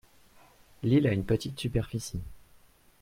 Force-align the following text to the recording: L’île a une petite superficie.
L’île 0.81 1.05
a 1.05 1.13
une 1.13 1.27
petite 1.27 1.59
superficie. 1.59 2.23